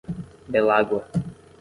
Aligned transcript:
Belágua 0.51 1.05